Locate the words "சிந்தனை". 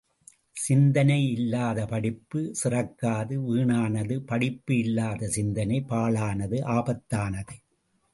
0.55-1.17, 5.29-5.77